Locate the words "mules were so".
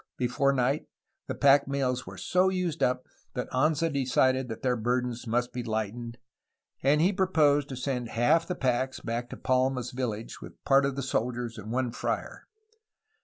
1.67-2.49